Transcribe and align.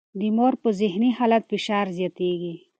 د 0.19 0.21
مور 0.37 0.53
پر 0.61 0.71
ذهني 0.81 1.09
حالت 1.17 1.43
فشار 1.51 1.85
زیاتېږي. 1.97 2.53